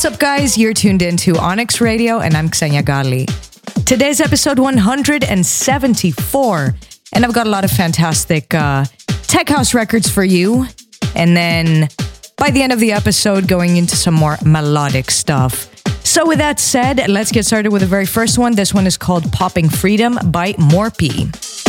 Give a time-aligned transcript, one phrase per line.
[0.00, 0.56] What's up, guys?
[0.56, 3.26] You're tuned in to Onyx Radio, and I'm Xenia Gali.
[3.84, 6.74] Today's episode 174,
[7.12, 8.86] and I've got a lot of fantastic uh,
[9.24, 10.64] tech house records for you.
[11.14, 11.90] And then
[12.38, 15.70] by the end of the episode, going into some more melodic stuff.
[16.02, 18.54] So, with that said, let's get started with the very first one.
[18.54, 21.59] This one is called Popping Freedom by Morpy.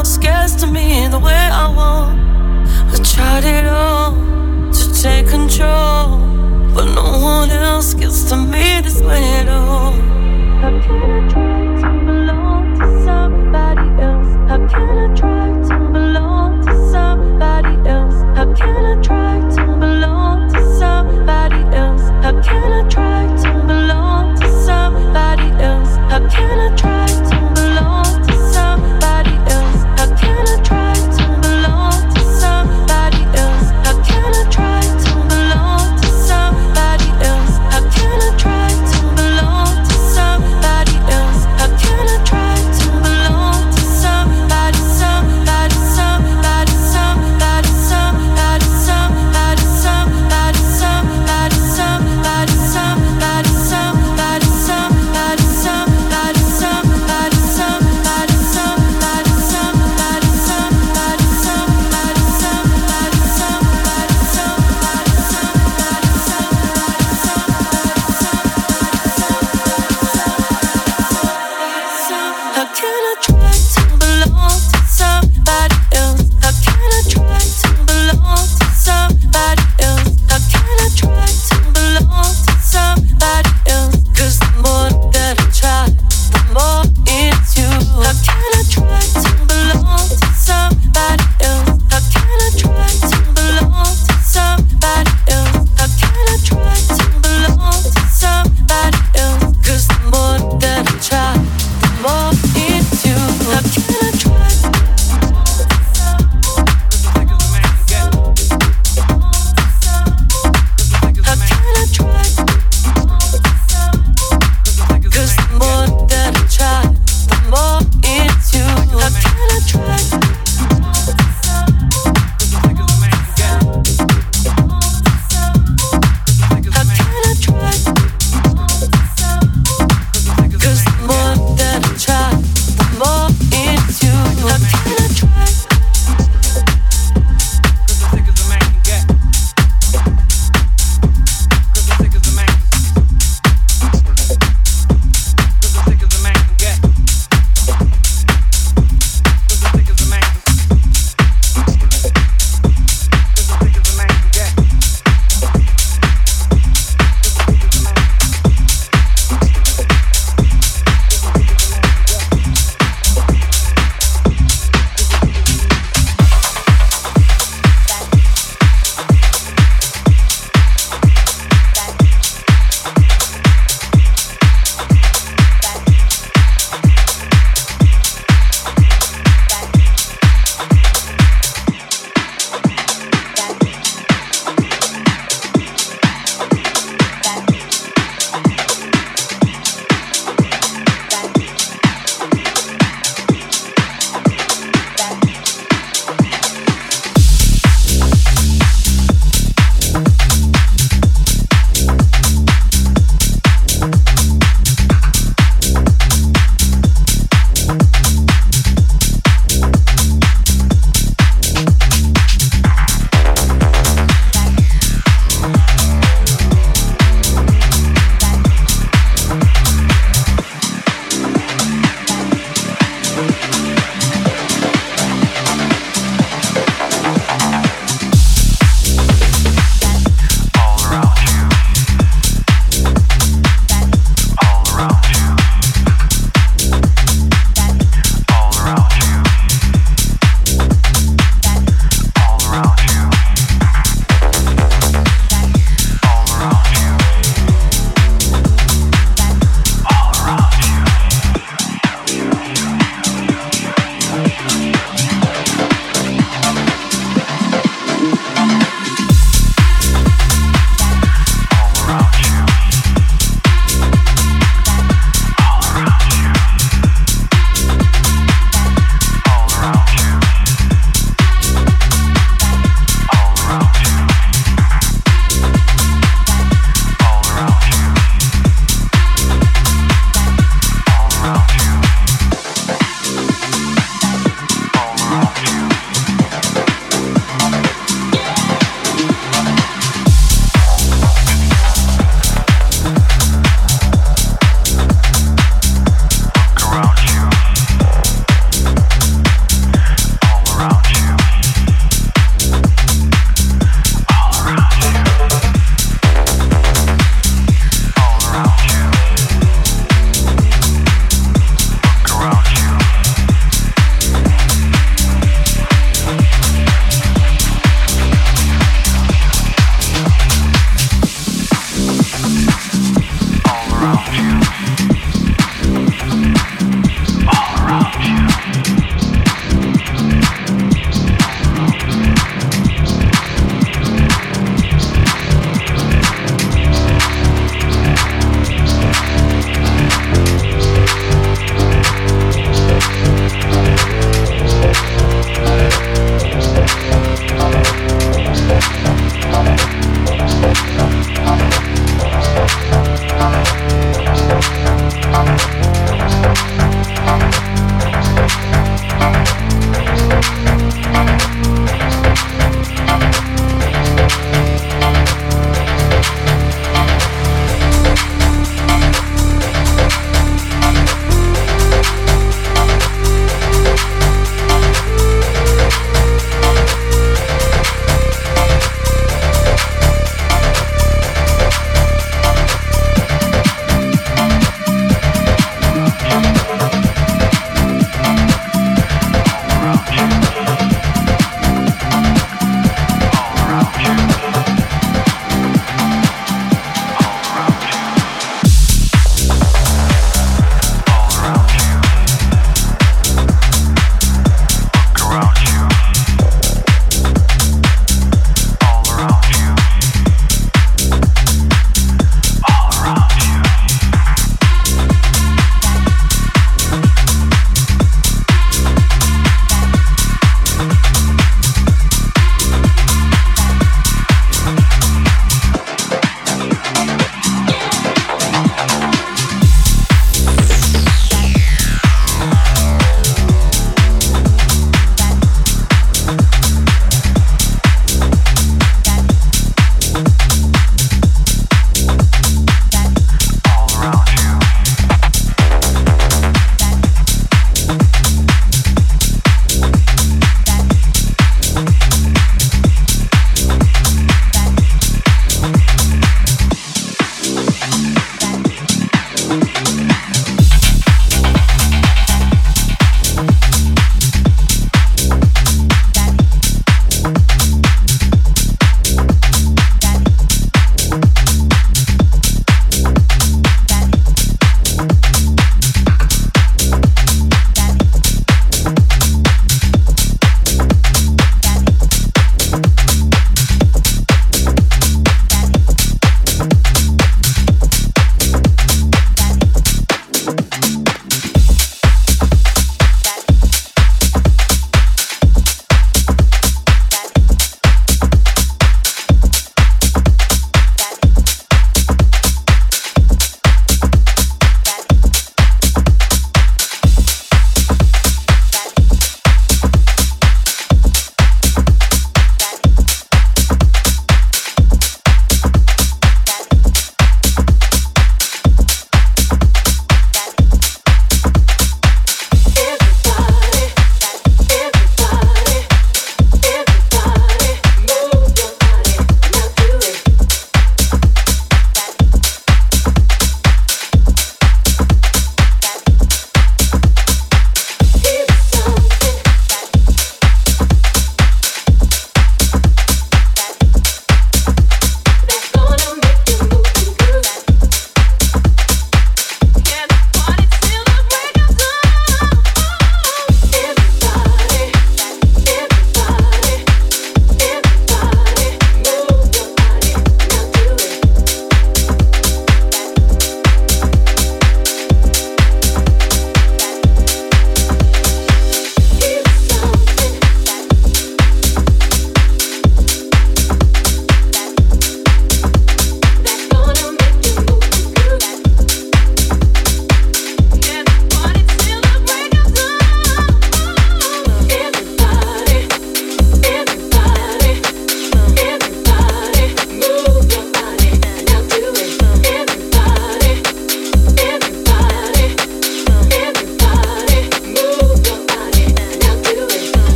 [0.00, 2.18] love to me the way I want.
[2.90, 4.12] I tried it all
[4.72, 6.16] to take control,
[6.74, 9.90] but no one else gets to me this way at all.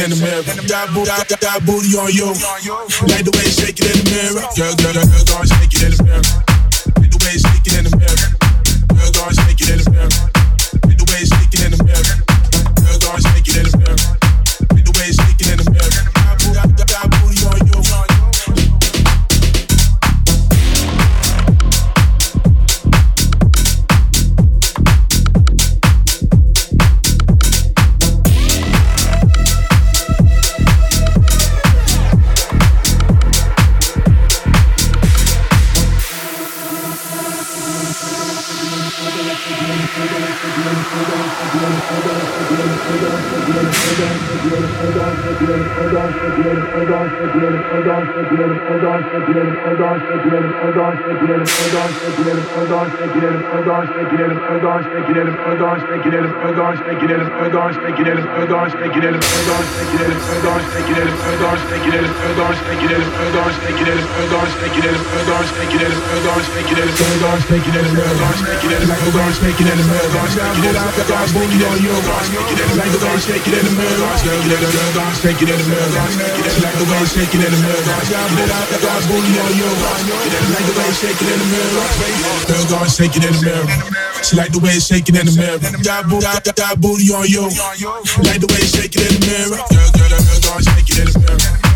[0.00, 1.35] In the mirror.
[55.88, 57.25] It in the mirror, shake it in
[83.42, 83.66] mirror,
[84.34, 85.58] like the way shake it in the mirror.
[85.82, 88.06] Got booty on you, like the way.
[88.16, 89.56] Girl, you, shake it in the mirror.
[89.56, 91.75] Girl, girl, girl, go shake it in the mirror.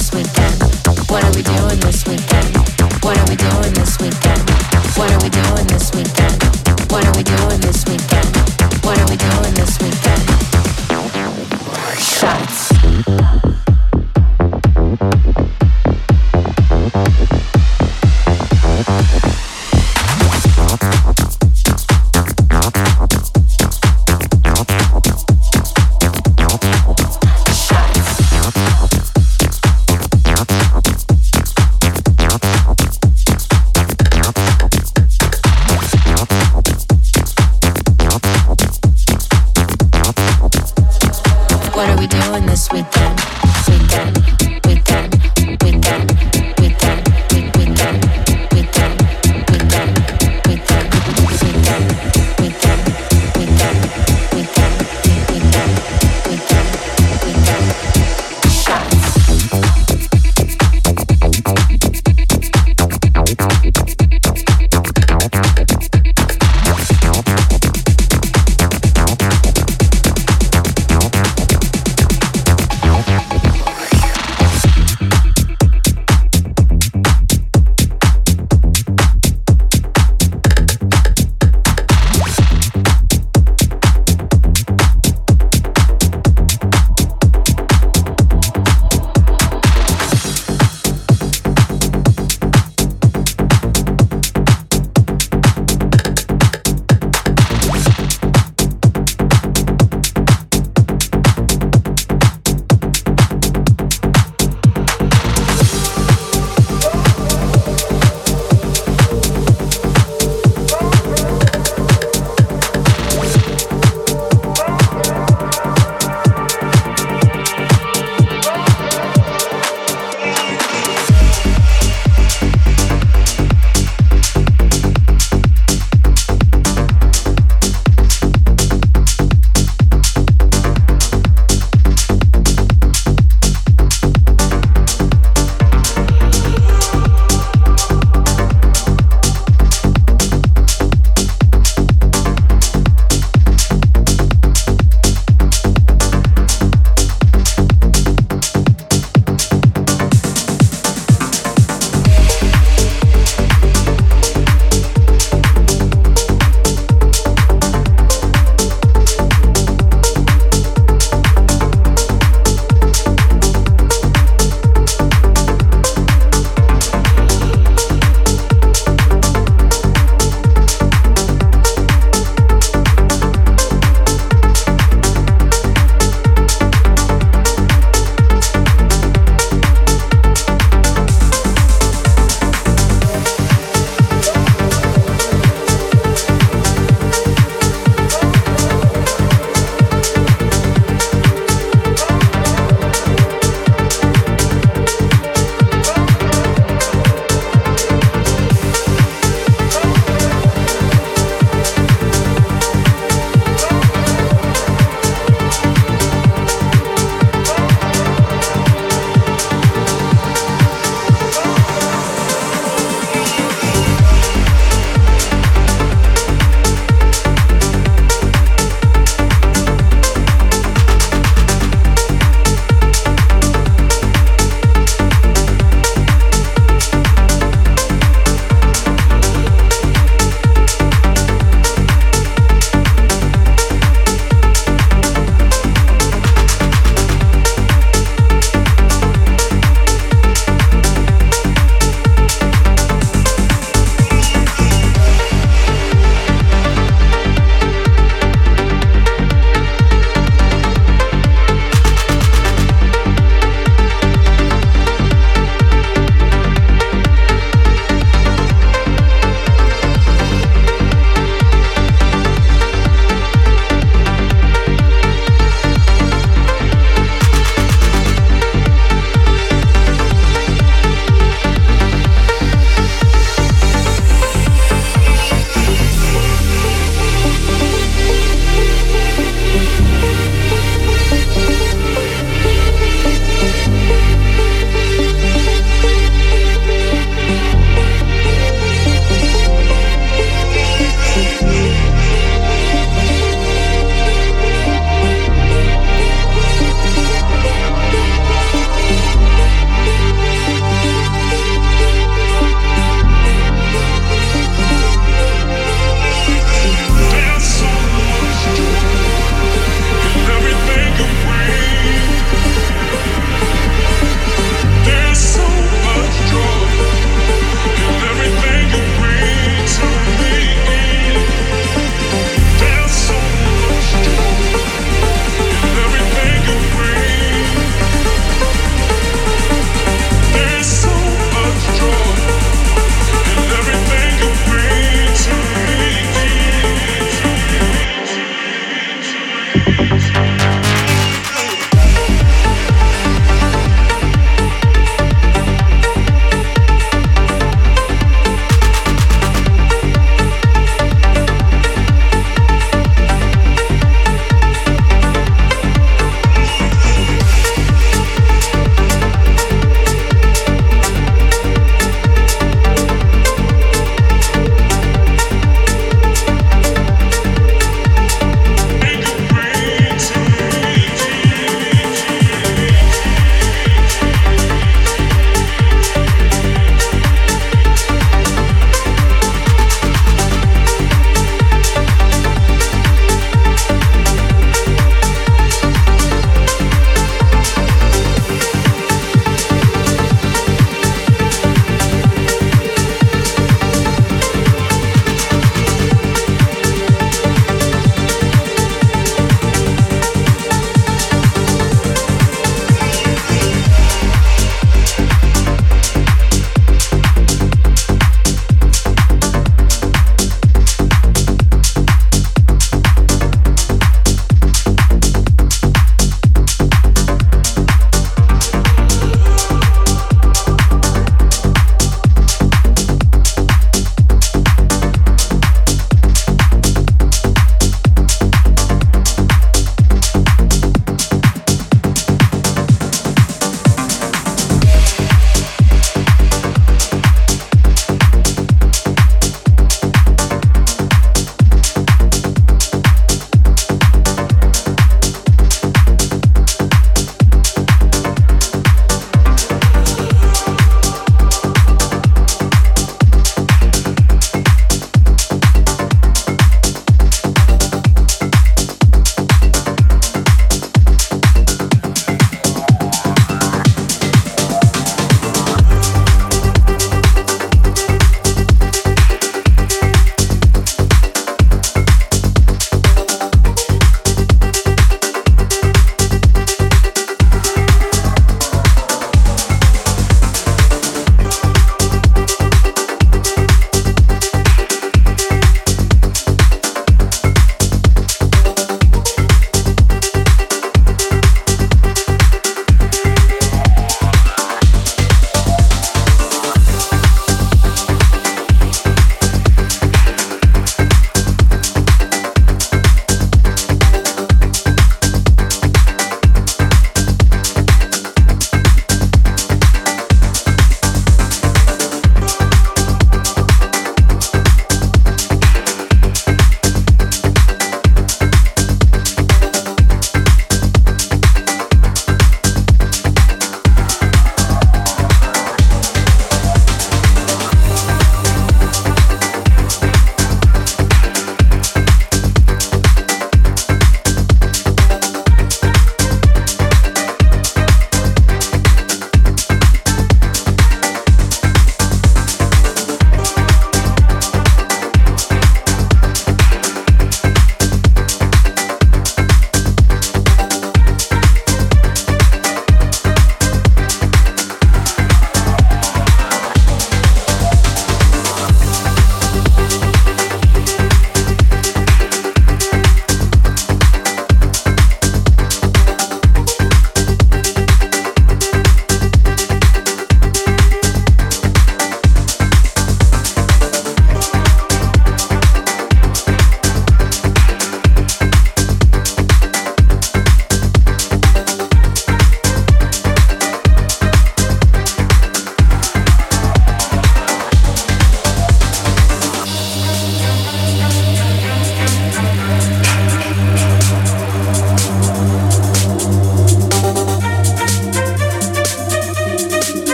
[0.00, 0.62] This weekend?
[1.10, 2.56] What are we doing this weekend?
[3.04, 4.50] What are we doing this weekend?
[4.96, 6.39] What are we doing this weekend?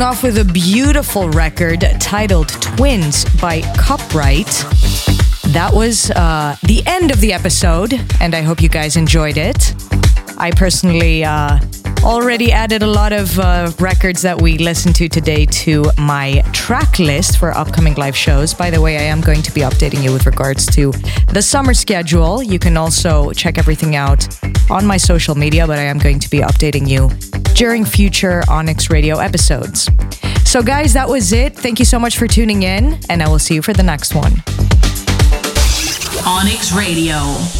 [0.00, 4.48] Ending off with a beautiful record titled Twins by Cupright.
[5.52, 9.74] That was uh, the end of the episode, and I hope you guys enjoyed it.
[10.38, 11.60] I personally uh,
[12.02, 16.98] already added a lot of uh, records that we listened to today to my track
[16.98, 18.54] list for upcoming live shows.
[18.54, 20.92] By the way, I am going to be updating you with regards to
[21.34, 22.42] the summer schedule.
[22.42, 24.26] You can also check everything out
[24.70, 27.10] on my social media, but I am going to be updating you
[27.54, 29.88] during future Onyx Radio episodes.
[30.44, 31.54] So, guys, that was it.
[31.56, 34.14] Thank you so much for tuning in, and I will see you for the next
[34.14, 34.32] one.
[36.26, 37.59] Onyx Radio.